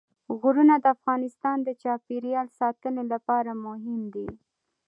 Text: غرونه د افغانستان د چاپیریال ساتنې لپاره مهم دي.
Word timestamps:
غرونه 0.39 0.75
د 0.79 0.85
افغانستان 0.95 1.57
د 1.63 1.69
چاپیریال 1.81 2.47
ساتنې 2.59 3.03
لپاره 3.13 3.51
مهم 3.65 4.01
دي. 4.13 4.29